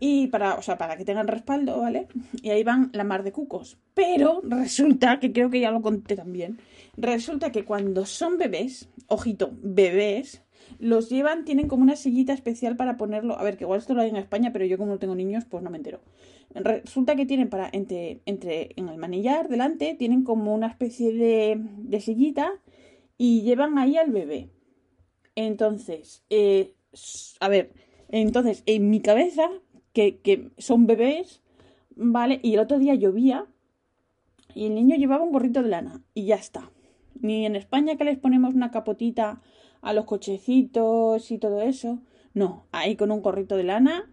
y 0.00 0.28
para, 0.28 0.54
o 0.54 0.62
sea, 0.62 0.78
para 0.78 0.96
que 0.96 1.04
tengan 1.04 1.28
respaldo, 1.28 1.80
¿vale? 1.80 2.08
Y 2.42 2.50
ahí 2.50 2.62
van 2.62 2.90
la 2.92 3.04
mar 3.04 3.22
de 3.22 3.32
cucos. 3.32 3.78
Pero 3.94 4.40
resulta, 4.44 5.18
que 5.18 5.32
creo 5.32 5.50
que 5.50 5.60
ya 5.60 5.70
lo 5.70 5.82
conté 5.82 6.16
también, 6.16 6.58
resulta 6.96 7.52
que 7.52 7.64
cuando 7.64 8.06
son 8.06 8.38
bebés, 8.38 8.88
ojito, 9.08 9.50
bebés, 9.62 10.42
los 10.78 11.08
llevan, 11.08 11.44
tienen 11.44 11.66
como 11.66 11.82
una 11.82 11.96
sillita 11.96 12.32
especial 12.32 12.76
para 12.76 12.96
ponerlo. 12.96 13.38
A 13.38 13.42
ver, 13.42 13.56
que 13.56 13.64
igual 13.64 13.80
esto 13.80 13.94
lo 13.94 14.02
hay 14.02 14.10
en 14.10 14.16
España, 14.16 14.52
pero 14.52 14.64
yo 14.64 14.78
como 14.78 14.92
no 14.92 14.98
tengo 14.98 15.14
niños, 15.14 15.44
pues 15.44 15.62
no 15.62 15.70
me 15.70 15.78
entero. 15.78 16.00
Resulta 16.54 17.16
que 17.16 17.26
tienen 17.26 17.48
para, 17.48 17.68
entre, 17.72 18.20
entre 18.26 18.70
en 18.76 18.88
el 18.88 18.98
manillar, 18.98 19.48
delante, 19.48 19.94
tienen 19.94 20.24
como 20.24 20.54
una 20.54 20.68
especie 20.68 21.12
de, 21.12 21.56
de 21.58 22.00
sillita 22.00 22.52
y 23.16 23.42
llevan 23.42 23.78
ahí 23.78 23.96
al 23.96 24.10
bebé. 24.10 24.50
Entonces, 25.34 26.24
eh, 26.30 26.74
a 27.40 27.48
ver, 27.48 27.72
entonces 28.08 28.62
en 28.66 28.90
mi 28.90 29.00
cabeza 29.00 29.50
que, 29.98 30.50
son 30.58 30.86
bebés, 30.86 31.42
¿vale? 31.96 32.40
Y 32.42 32.54
el 32.54 32.60
otro 32.60 32.78
día 32.78 32.94
llovía 32.94 33.46
y 34.54 34.66
el 34.66 34.74
niño 34.74 34.96
llevaba 34.96 35.24
un 35.24 35.32
gorrito 35.32 35.62
de 35.62 35.68
lana 35.68 36.02
y 36.14 36.26
ya 36.26 36.36
está. 36.36 36.70
Ni 37.20 37.44
en 37.46 37.56
España 37.56 37.96
que 37.96 38.04
les 38.04 38.18
ponemos 38.18 38.54
una 38.54 38.70
capotita 38.70 39.40
a 39.80 39.92
los 39.92 40.04
cochecitos 40.04 41.30
y 41.30 41.38
todo 41.38 41.62
eso. 41.62 41.98
No, 42.34 42.66
ahí 42.70 42.96
con 42.96 43.10
un 43.10 43.22
gorrito 43.22 43.56
de 43.56 43.64
lana 43.64 44.10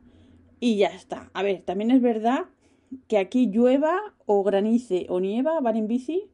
y 0.60 0.78
ya 0.78 0.88
está. 0.88 1.30
A 1.34 1.44
ver, 1.44 1.62
también 1.62 1.92
es 1.92 2.02
verdad 2.02 2.46
que 3.08 3.18
aquí 3.18 3.48
llueva 3.48 4.00
o 4.26 4.44
granice 4.44 5.06
o 5.10 5.20
nieva, 5.20 5.60
van 5.60 5.76
en 5.76 5.88
bici 5.88 6.30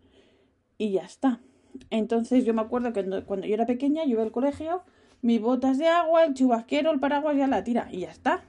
y 0.78 0.92
ya 0.92 1.02
está. 1.02 1.42
Entonces 1.90 2.46
yo 2.46 2.54
me 2.54 2.62
acuerdo 2.62 2.94
que 2.94 3.04
cuando 3.26 3.48
yo 3.48 3.54
era 3.54 3.66
pequeña, 3.66 4.06
yo 4.06 4.22
al 4.22 4.32
colegio, 4.32 4.84
mis 5.22 5.42
botas 5.42 5.78
de 5.78 5.88
agua, 5.88 6.26
el 6.26 6.34
chubasquero, 6.34 6.92
el 6.92 7.00
paraguas 7.00 7.38
ya 7.38 7.48
la 7.48 7.64
tira 7.64 7.88
y 7.92 8.02
ya 8.02 8.12
está. 8.12 8.44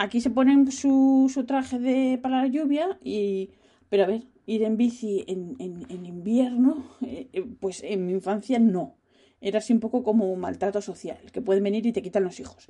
Aquí 0.00 0.22
se 0.22 0.30
ponen 0.30 0.72
su, 0.72 1.30
traje 1.46 1.78
de 1.78 2.16
para 2.16 2.40
la 2.40 2.46
lluvia 2.46 2.98
y... 3.04 3.50
Pero 3.90 4.04
a 4.04 4.06
ver, 4.06 4.22
ir 4.46 4.62
en 4.62 4.78
bici 4.78 5.24
en, 5.26 5.56
en, 5.58 6.06
invierno, 6.06 6.86
eh, 7.02 7.28
eh, 7.34 7.44
pues 7.60 7.82
en 7.82 8.06
mi 8.06 8.12
infancia 8.12 8.58
no. 8.58 8.96
Era 9.42 9.58
así 9.58 9.74
un 9.74 9.80
poco 9.80 10.02
como 10.02 10.32
un 10.32 10.40
maltrato 10.40 10.80
social, 10.80 11.18
que 11.32 11.42
pueden 11.42 11.64
venir 11.64 11.84
y 11.84 11.92
te 11.92 12.00
quitan 12.00 12.24
los 12.24 12.40
hijos. 12.40 12.68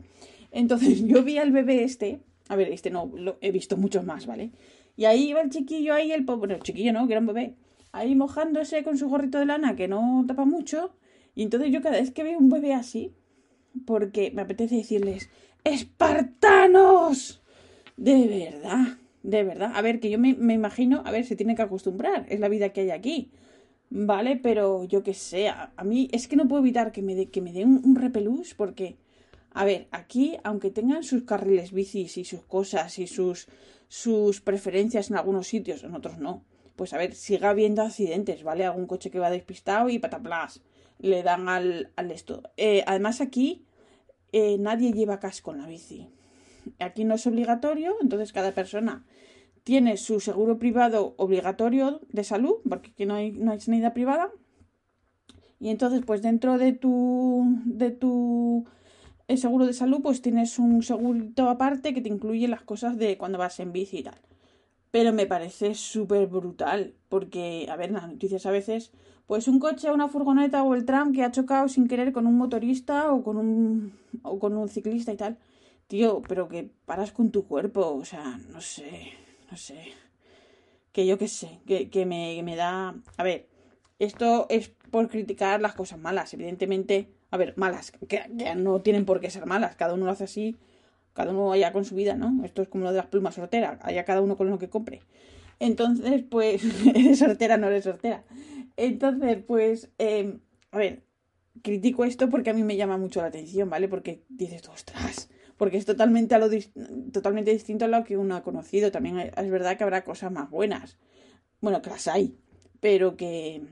Entonces 0.50 1.04
yo 1.06 1.22
vi 1.22 1.38
al 1.38 1.52
bebé 1.52 1.84
este, 1.84 2.20
a 2.48 2.56
ver, 2.56 2.72
este 2.72 2.90
no, 2.90 3.08
lo 3.14 3.38
he 3.40 3.52
visto 3.52 3.76
muchos 3.76 4.04
más, 4.04 4.26
¿vale? 4.26 4.50
Y 4.96 5.04
ahí 5.04 5.28
iba 5.28 5.40
el 5.40 5.50
chiquillo, 5.50 5.94
ahí 5.94 6.10
el 6.10 6.24
pobre, 6.24 6.38
bueno, 6.38 6.54
el 6.56 6.62
chiquillo 6.62 6.92
no, 6.92 7.06
que 7.06 7.12
era 7.12 7.20
un 7.20 7.28
bebé, 7.28 7.54
ahí 7.92 8.16
mojándose 8.16 8.82
con 8.82 8.98
su 8.98 9.08
gorrito 9.08 9.38
de 9.38 9.46
lana 9.46 9.76
que 9.76 9.86
no 9.86 10.24
tapa 10.26 10.44
mucho. 10.44 10.96
Y 11.36 11.44
entonces 11.44 11.70
yo 11.70 11.80
cada 11.80 12.00
vez 12.00 12.10
que 12.10 12.24
veo 12.24 12.40
un 12.40 12.48
bebé 12.48 12.74
así, 12.74 13.14
porque 13.86 14.32
me 14.32 14.42
apetece 14.42 14.74
decirles, 14.74 15.30
¡Espartanos! 15.64 17.42
De 17.96 18.26
verdad, 18.26 18.98
de 19.22 19.44
verdad. 19.44 19.72
A 19.74 19.82
ver, 19.82 20.00
que 20.00 20.10
yo 20.10 20.18
me, 20.18 20.30
imagino, 20.30 21.02
a 21.04 21.10
ver, 21.10 21.24
se 21.24 21.36
tiene 21.36 21.54
que 21.54 21.62
acostumbrar, 21.62 22.26
es 22.28 22.40
la 22.40 22.48
vida 22.48 22.70
que 22.70 22.82
hay 22.82 22.90
aquí. 22.90 23.30
Vale, 23.90 24.36
pero 24.36 24.84
yo 24.84 25.02
que 25.02 25.14
sé, 25.14 25.48
a, 25.48 25.72
mí 25.84 26.08
es 26.12 26.28
que 26.28 26.36
no 26.36 26.46
puedo 26.48 26.62
evitar 26.62 26.92
que 26.92 27.02
me 27.02 27.14
dé 27.14 27.26
que 27.26 27.40
me 27.40 27.52
dé 27.52 27.64
un, 27.64 27.82
un 27.84 27.96
repelús 27.96 28.54
porque, 28.54 28.96
a 29.50 29.64
ver, 29.64 29.88
aquí, 29.90 30.38
aunque 30.44 30.70
tengan 30.70 31.02
sus 31.02 31.24
carriles 31.24 31.72
bicis 31.72 32.16
y 32.16 32.24
sus 32.24 32.42
cosas 32.44 32.98
y 33.00 33.06
sus, 33.08 33.48
sus 33.88 34.40
preferencias 34.40 35.10
en 35.10 35.16
algunos 35.16 35.48
sitios, 35.48 35.82
en 35.82 35.94
otros 35.94 36.18
no, 36.18 36.44
pues 36.76 36.94
a 36.94 36.98
ver, 36.98 37.14
siga 37.14 37.50
habiendo 37.50 37.82
accidentes, 37.82 38.44
¿vale? 38.44 38.64
Algún 38.64 38.86
coche 38.86 39.10
que 39.10 39.18
va 39.18 39.30
despistado 39.30 39.90
y 39.90 39.98
pataplas, 39.98 40.62
le 41.00 41.22
dan 41.22 41.48
al, 41.48 41.90
al 41.96 42.10
esto. 42.12 42.42
Eh, 42.56 42.84
además 42.86 43.20
aquí 43.20 43.64
eh, 44.32 44.56
nadie 44.58 44.92
lleva 44.92 45.20
casco 45.20 45.52
en 45.52 45.58
la 45.58 45.66
bici. 45.66 46.08
Aquí 46.78 47.04
no 47.04 47.14
es 47.14 47.26
obligatorio, 47.26 47.96
entonces 48.00 48.32
cada 48.32 48.52
persona 48.52 49.04
tiene 49.64 49.96
su 49.96 50.20
seguro 50.20 50.58
privado 50.58 51.14
obligatorio 51.16 52.00
de 52.08 52.24
salud, 52.24 52.56
porque 52.68 52.90
aquí 52.90 53.06
no 53.06 53.14
hay, 53.14 53.32
no 53.32 53.52
hay 53.52 53.60
sanidad 53.60 53.92
privada. 53.92 54.30
Y 55.58 55.68
entonces, 55.68 56.02
pues 56.06 56.22
dentro 56.22 56.58
de 56.58 56.72
tu, 56.72 57.58
de 57.66 57.90
tu 57.90 58.66
eh, 59.28 59.36
seguro 59.36 59.66
de 59.66 59.74
salud, 59.74 60.00
pues 60.02 60.22
tienes 60.22 60.58
un 60.58 60.82
segurito 60.82 61.48
aparte 61.48 61.92
que 61.92 62.00
te 62.00 62.08
incluye 62.08 62.48
las 62.48 62.62
cosas 62.62 62.96
de 62.96 63.18
cuando 63.18 63.38
vas 63.38 63.60
en 63.60 63.72
bici 63.72 63.98
y 63.98 64.02
tal. 64.02 64.16
Pero 64.90 65.12
me 65.12 65.26
parece 65.26 65.74
súper 65.74 66.26
brutal, 66.26 66.94
porque, 67.08 67.68
a 67.70 67.76
ver, 67.76 67.90
las 67.92 68.08
noticias 68.08 68.46
a 68.46 68.50
veces 68.50 68.92
pues 69.30 69.46
un 69.46 69.60
coche, 69.60 69.92
una 69.92 70.08
furgoneta 70.08 70.64
o 70.64 70.74
el 70.74 70.84
tram 70.84 71.12
que 71.12 71.22
ha 71.22 71.30
chocado 71.30 71.68
sin 71.68 71.86
querer 71.86 72.10
con 72.10 72.26
un 72.26 72.36
motorista 72.36 73.12
o 73.12 73.22
con 73.22 73.36
un, 73.36 73.96
o 74.24 74.40
con 74.40 74.56
un 74.56 74.68
ciclista 74.68 75.12
y 75.12 75.16
tal. 75.16 75.38
Tío, 75.86 76.20
pero 76.26 76.48
que 76.48 76.68
paras 76.84 77.12
con 77.12 77.30
tu 77.30 77.46
cuerpo, 77.46 77.94
o 77.94 78.04
sea, 78.04 78.40
no 78.48 78.60
sé, 78.60 79.12
no 79.48 79.56
sé. 79.56 79.92
Que 80.90 81.06
yo 81.06 81.16
qué 81.16 81.28
sé, 81.28 81.60
que, 81.64 81.90
que 81.90 82.06
me, 82.06 82.42
me 82.42 82.56
da... 82.56 82.96
A 83.16 83.22
ver, 83.22 83.46
esto 84.00 84.46
es 84.48 84.70
por 84.90 85.08
criticar 85.08 85.60
las 85.60 85.74
cosas 85.74 86.00
malas, 86.00 86.34
evidentemente. 86.34 87.08
A 87.30 87.36
ver, 87.36 87.54
malas, 87.56 87.92
que, 87.92 88.06
que, 88.08 88.54
no 88.56 88.80
tienen 88.80 89.04
por 89.04 89.20
qué 89.20 89.30
ser 89.30 89.46
malas, 89.46 89.76
cada 89.76 89.94
uno 89.94 90.06
lo 90.06 90.10
hace 90.10 90.24
así, 90.24 90.56
cada 91.12 91.32
uno 91.32 91.48
vaya 91.48 91.72
con 91.72 91.84
su 91.84 91.94
vida, 91.94 92.14
¿no? 92.14 92.44
Esto 92.44 92.62
es 92.62 92.68
como 92.68 92.84
lo 92.84 92.90
de 92.90 92.98
las 92.98 93.06
plumas 93.06 93.34
sorteras, 93.34 93.78
allá 93.82 94.04
cada 94.04 94.20
uno 94.20 94.36
con 94.36 94.50
lo 94.50 94.58
que 94.58 94.68
compre. 94.68 95.00
Entonces, 95.58 96.24
pues, 96.28 96.62
eres 96.94 97.18
sortera, 97.18 97.56
no 97.56 97.68
eres 97.68 97.84
sortera. 97.84 98.24
Entonces, 98.76 99.38
pues, 99.46 99.90
em, 99.98 100.40
a 100.70 100.78
ver, 100.78 101.02
critico 101.62 102.04
esto 102.04 102.30
porque 102.30 102.50
a 102.50 102.54
mí 102.54 102.62
me 102.62 102.76
llama 102.76 102.96
mucho 102.96 103.20
la 103.20 103.28
atención, 103.28 103.68
¿vale? 103.68 103.88
Porque 103.88 104.24
dices, 104.28 104.68
ostras, 104.68 105.28
porque 105.56 105.76
es 105.76 105.84
totalmente, 105.84 106.34
a 106.34 106.38
lo 106.38 106.48
totalmente 107.12 107.52
distinto 107.52 107.84
a 107.84 107.88
lo 107.88 108.04
que 108.04 108.16
uno 108.16 108.36
ha 108.36 108.42
conocido. 108.42 108.90
También 108.90 109.18
es 109.18 109.50
verdad 109.50 109.76
que 109.76 109.84
habrá 109.84 110.04
cosas 110.04 110.32
más 110.32 110.48
buenas. 110.50 110.96
Bueno, 111.60 111.82
que 111.82 111.90
las 111.90 112.08
hay, 112.08 112.38
pero 112.80 113.16
que, 113.16 113.62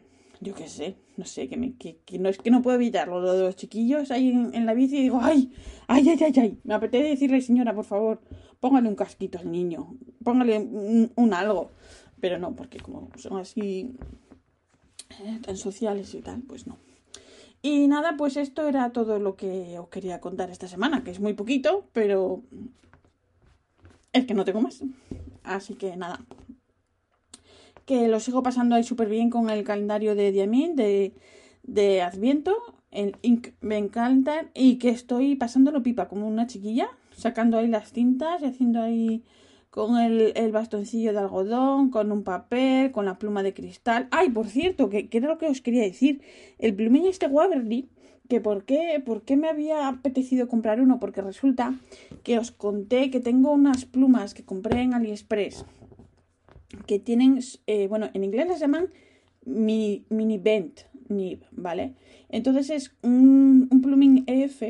yo 0.40 0.54
qué 0.54 0.68
sé, 0.68 0.96
no 1.16 1.24
sé, 1.24 1.48
que, 1.48 1.56
me, 1.56 1.74
que, 1.76 1.98
no 2.18 2.28
es 2.28 2.38
que 2.38 2.50
no 2.50 2.62
puedo 2.62 2.76
evitarlo. 2.76 3.20
Lo 3.20 3.32
de 3.32 3.42
los 3.42 3.56
chiquillos 3.56 4.10
ahí 4.10 4.28
en, 4.30 4.66
la 4.66 4.74
bici 4.74 4.98
y 4.98 5.02
digo, 5.02 5.20
ay, 5.22 5.52
ay, 5.86 6.08
ay, 6.08 6.18
ay, 6.22 6.32
ay. 6.36 6.60
Me 6.64 6.74
apetece 6.74 7.08
decirle, 7.08 7.40
señora, 7.40 7.74
por 7.74 7.84
favor, 7.84 8.20
póngale 8.60 8.88
un 8.88 8.94
casquito 8.94 9.38
al 9.38 9.50
niño, 9.50 9.96
póngale 10.22 10.58
un 10.58 11.34
algo. 11.34 11.70
Pero 12.20 12.38
no, 12.38 12.54
porque 12.54 12.78
como 12.80 13.10
son 13.16 13.38
así 13.38 13.94
eh, 15.20 15.40
tan 15.42 15.56
sociales 15.56 16.14
y 16.14 16.20
tal, 16.20 16.42
pues 16.42 16.66
no. 16.66 16.78
Y 17.62 17.88
nada, 17.88 18.16
pues 18.16 18.36
esto 18.36 18.68
era 18.68 18.92
todo 18.92 19.18
lo 19.18 19.36
que 19.36 19.78
os 19.78 19.88
quería 19.88 20.20
contar 20.20 20.50
esta 20.50 20.68
semana, 20.68 21.02
que 21.02 21.10
es 21.10 21.20
muy 21.20 21.34
poquito, 21.34 21.88
pero 21.92 22.42
es 24.12 24.26
que 24.26 24.34
no 24.34 24.44
tengo 24.44 24.60
más. 24.60 24.82
Así 25.42 25.74
que 25.74 25.96
nada. 25.96 26.24
Que 27.88 28.06
lo 28.06 28.20
sigo 28.20 28.42
pasando 28.42 28.74
ahí 28.74 28.84
súper 28.84 29.08
bien 29.08 29.30
con 29.30 29.48
el 29.48 29.64
calendario 29.64 30.14
de 30.14 30.30
Diamín, 30.30 30.76
de, 30.76 31.14
de 31.62 32.02
Adviento. 32.02 32.54
El 32.90 33.16
Ink 33.22 33.48
me 33.62 33.78
encanta 33.78 34.50
y 34.52 34.76
que 34.76 34.90
estoy 34.90 35.36
pasándolo 35.36 35.82
pipa 35.82 36.06
como 36.06 36.28
una 36.28 36.46
chiquilla, 36.46 36.90
sacando 37.16 37.56
ahí 37.56 37.66
las 37.66 37.92
tintas 37.92 38.42
y 38.42 38.44
haciendo 38.44 38.82
ahí 38.82 39.24
con 39.70 39.96
el, 39.96 40.34
el, 40.36 40.52
bastoncillo 40.52 41.14
de 41.14 41.18
algodón, 41.18 41.88
con 41.88 42.12
un 42.12 42.24
papel, 42.24 42.92
con 42.92 43.06
la 43.06 43.18
pluma 43.18 43.42
de 43.42 43.54
cristal. 43.54 44.06
Ay, 44.10 44.28
por 44.28 44.48
cierto, 44.48 44.90
que, 44.90 45.08
que 45.08 45.16
era 45.16 45.28
lo 45.28 45.38
que 45.38 45.46
os 45.46 45.62
quería 45.62 45.82
decir. 45.82 46.20
El 46.58 46.74
plumín 46.74 47.06
este 47.06 47.26
Waverly, 47.26 47.88
que 48.28 48.42
por 48.42 48.64
qué, 48.64 49.02
por 49.02 49.22
qué 49.22 49.38
me 49.38 49.48
había 49.48 49.88
apetecido 49.88 50.46
comprar 50.46 50.82
uno, 50.82 51.00
porque 51.00 51.22
resulta 51.22 51.74
que 52.22 52.38
os 52.38 52.50
conté 52.50 53.10
que 53.10 53.20
tengo 53.20 53.50
unas 53.50 53.86
plumas 53.86 54.34
que 54.34 54.44
compré 54.44 54.82
en 54.82 54.92
AliExpress, 54.92 55.64
que 56.86 56.98
tienen, 56.98 57.40
eh, 57.66 57.88
bueno, 57.88 58.10
en 58.12 58.24
inglés 58.24 58.48
las 58.48 58.60
llaman 58.60 58.88
mini, 59.44 60.04
mini 60.08 60.38
bent 60.38 60.80
nib, 61.08 61.40
¿vale? 61.50 61.94
Entonces 62.28 62.70
es 62.70 62.94
un, 63.02 63.68
un 63.70 63.80
plumín 63.80 64.24
EF 64.26 64.62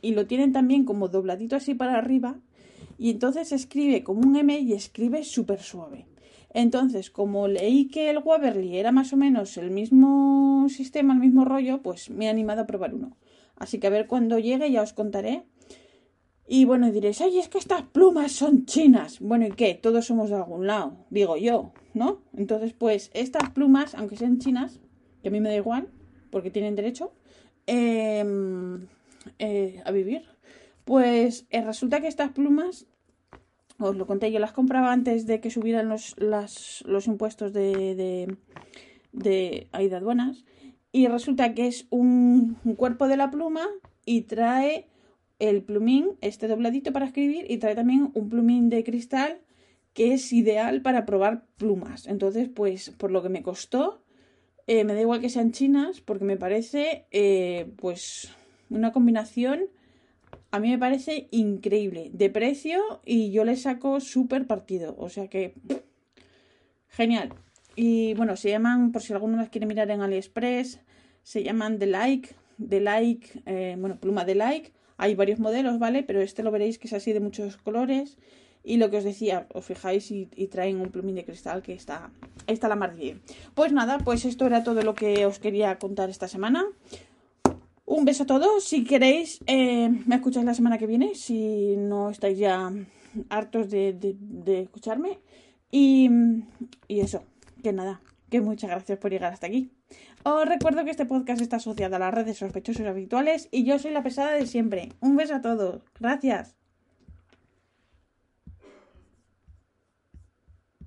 y 0.00 0.14
lo 0.14 0.26
tienen 0.26 0.52
también 0.52 0.84
como 0.84 1.08
dobladito 1.08 1.56
así 1.56 1.74
para 1.74 1.98
arriba 1.98 2.38
y 2.98 3.10
entonces 3.10 3.52
escribe 3.52 4.04
como 4.04 4.20
un 4.20 4.36
M 4.36 4.58
y 4.58 4.72
escribe 4.72 5.24
súper 5.24 5.60
suave. 5.60 6.06
Entonces, 6.52 7.10
como 7.10 7.48
leí 7.48 7.88
que 7.88 8.10
el 8.10 8.18
Waverly 8.18 8.78
era 8.78 8.92
más 8.92 9.12
o 9.12 9.16
menos 9.16 9.56
el 9.56 9.72
mismo 9.72 10.66
sistema, 10.68 11.12
el 11.12 11.18
mismo 11.18 11.44
rollo, 11.44 11.82
pues 11.82 12.10
me 12.10 12.26
he 12.26 12.28
animado 12.28 12.62
a 12.62 12.66
probar 12.66 12.94
uno. 12.94 13.16
Así 13.56 13.78
que 13.78 13.88
a 13.88 13.90
ver 13.90 14.06
cuando 14.06 14.38
llegue 14.38 14.70
ya 14.70 14.82
os 14.82 14.92
contaré. 14.92 15.42
Y 16.46 16.66
bueno, 16.66 16.92
diréis, 16.92 17.20
ay, 17.20 17.38
es 17.38 17.48
que 17.48 17.58
estas 17.58 17.82
plumas 17.82 18.32
son 18.32 18.66
chinas. 18.66 19.18
Bueno, 19.20 19.46
¿y 19.46 19.52
qué? 19.52 19.74
Todos 19.74 20.06
somos 20.06 20.28
de 20.28 20.36
algún 20.36 20.66
lado, 20.66 20.96
digo 21.10 21.36
yo, 21.36 21.72
¿no? 21.94 22.22
Entonces, 22.36 22.74
pues 22.74 23.10
estas 23.14 23.50
plumas, 23.50 23.94
aunque 23.94 24.16
sean 24.16 24.38
chinas, 24.38 24.80
que 25.22 25.28
a 25.28 25.30
mí 25.30 25.40
me 25.40 25.48
da 25.48 25.56
igual, 25.56 25.88
porque 26.30 26.50
tienen 26.50 26.74
derecho 26.74 27.12
em, 27.66 28.88
eh, 29.38 29.82
a 29.86 29.90
vivir, 29.90 30.22
pues 30.84 31.46
eh, 31.48 31.62
resulta 31.62 32.00
que 32.00 32.08
estas 32.08 32.32
plumas, 32.32 32.86
os 33.78 33.96
lo 33.96 34.06
conté, 34.06 34.30
yo 34.30 34.38
las 34.38 34.52
compraba 34.52 34.92
antes 34.92 35.26
de 35.26 35.40
que 35.40 35.50
subieran 35.50 35.88
los, 35.88 36.14
los 36.18 37.06
impuestos 37.06 37.54
de, 37.54 37.94
de, 37.94 38.36
de, 39.12 39.68
aduanas. 39.72 40.44
Y 40.92 41.08
resulta 41.08 41.54
que 41.54 41.66
es 41.66 41.86
un, 41.90 42.56
cuerpo 42.76 43.08
de 43.08 43.16
la 43.16 43.30
pluma 43.30 43.66
y 44.04 44.22
trae 44.22 44.88
el 45.48 45.62
plumín, 45.62 46.16
este 46.20 46.48
dobladito 46.48 46.92
para 46.92 47.06
escribir, 47.06 47.46
y 47.48 47.58
trae 47.58 47.74
también 47.74 48.10
un 48.14 48.28
plumín 48.28 48.68
de 48.68 48.84
cristal 48.84 49.40
que 49.92 50.14
es 50.14 50.32
ideal 50.32 50.82
para 50.82 51.06
probar 51.06 51.46
plumas. 51.56 52.06
Entonces, 52.06 52.48
pues 52.48 52.90
por 52.90 53.10
lo 53.10 53.22
que 53.22 53.28
me 53.28 53.42
costó, 53.42 54.02
eh, 54.66 54.84
me 54.84 54.94
da 54.94 55.00
igual 55.00 55.20
que 55.20 55.28
sean 55.28 55.52
chinas, 55.52 56.00
porque 56.00 56.24
me 56.24 56.36
parece 56.36 57.06
eh, 57.10 57.70
pues 57.76 58.32
una 58.70 58.92
combinación 58.92 59.68
a 60.54 60.60
mí 60.60 60.70
me 60.70 60.78
parece 60.78 61.26
increíble 61.32 62.10
de 62.12 62.30
precio 62.30 63.00
y 63.04 63.32
yo 63.32 63.44
le 63.44 63.56
saco 63.56 63.98
súper 63.98 64.46
partido. 64.46 64.94
O 64.98 65.08
sea 65.08 65.26
que 65.26 65.54
genial. 66.90 67.34
Y 67.74 68.14
bueno, 68.14 68.36
se 68.36 68.50
llaman, 68.50 68.92
por 68.92 69.02
si 69.02 69.12
alguno 69.12 69.36
las 69.36 69.48
quiere 69.48 69.66
mirar 69.66 69.90
en 69.90 70.00
AliExpress, 70.00 70.80
se 71.24 71.42
llaman 71.42 71.80
The 71.80 71.86
Like, 71.86 72.36
The 72.68 72.80
Like, 72.80 73.42
eh, 73.46 73.76
bueno, 73.76 73.98
pluma 73.98 74.24
de 74.24 74.36
Like. 74.36 74.72
Hay 74.96 75.14
varios 75.14 75.38
modelos, 75.38 75.78
¿vale? 75.78 76.02
Pero 76.02 76.20
este 76.20 76.42
lo 76.42 76.50
veréis 76.50 76.78
que 76.78 76.86
es 76.86 76.92
así 76.92 77.12
de 77.12 77.20
muchos 77.20 77.56
colores. 77.56 78.16
Y 78.62 78.78
lo 78.78 78.90
que 78.90 78.96
os 78.96 79.04
decía, 79.04 79.46
os 79.52 79.64
fijáis 79.64 80.10
y, 80.10 80.26
traen 80.50 80.80
un 80.80 80.88
plumín 80.88 81.16
de 81.16 81.24
cristal 81.24 81.62
que 81.62 81.74
está, 81.74 82.10
está 82.46 82.66
la 82.66 82.76
mar 82.76 82.96
bien. 82.96 83.20
Pues 83.54 83.72
nada, 83.72 83.98
pues 83.98 84.24
esto 84.24 84.46
era 84.46 84.64
todo 84.64 84.80
lo 84.82 84.94
que 84.94 85.26
os 85.26 85.38
quería 85.38 85.78
contar 85.78 86.08
esta 86.08 86.28
semana. 86.28 86.64
Un 87.84 88.06
beso 88.06 88.22
a 88.22 88.26
todos. 88.26 88.64
Si 88.64 88.84
queréis, 88.84 89.40
eh, 89.46 89.90
me 90.06 90.16
escucháis 90.16 90.46
la 90.46 90.54
semana 90.54 90.78
que 90.78 90.86
viene. 90.86 91.14
Si 91.14 91.76
no 91.76 92.08
estáis 92.08 92.38
ya 92.38 92.72
hartos 93.28 93.70
de, 93.70 94.16
escucharme. 94.46 95.18
Y, 95.70 96.08
y 96.88 97.00
eso, 97.00 97.22
que 97.62 97.72
nada, 97.72 98.00
que 98.30 98.40
muchas 98.40 98.70
gracias 98.70 98.98
por 98.98 99.10
llegar 99.10 99.32
hasta 99.32 99.46
aquí. 99.46 99.70
Os 100.24 100.48
recuerdo 100.48 100.84
que 100.84 100.90
este 100.90 101.04
podcast 101.04 101.42
está 101.42 101.56
asociado 101.56 101.96
a 101.96 101.98
las 101.98 102.14
redes 102.14 102.38
sospechosos 102.38 102.86
habituales 102.86 103.48
y 103.50 103.64
yo 103.64 103.78
soy 103.78 103.90
la 103.90 104.02
pesada 104.02 104.32
de 104.32 104.46
siempre. 104.46 104.88
Un 105.00 105.16
beso 105.16 105.34
a 105.34 105.42
todos. 105.42 105.82
Gracias. 106.00 106.56